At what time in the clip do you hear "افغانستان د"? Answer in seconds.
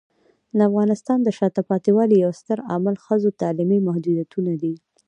0.69-1.27